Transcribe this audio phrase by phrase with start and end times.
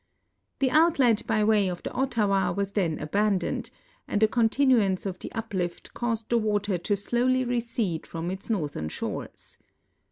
[0.57, 3.69] The outlet by way of the Ottawa was then abandoned,
[4.07, 8.89] and a continuance of the uplift caused the water to slowly recede from its northern
[8.89, 9.59] shores.